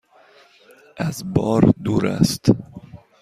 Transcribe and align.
از 0.97 1.33
بار 1.33 1.73
دور 1.83 2.07
است؟ 2.07 2.45